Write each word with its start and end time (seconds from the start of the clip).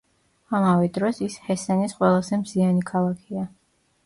ამავე 0.59 0.87
დროს, 0.95 1.19
ის 1.27 1.35
ჰესენის 1.49 1.93
ყველაზე 2.01 2.41
მზიანი 2.47 2.83
ქალაქია. 2.91 3.47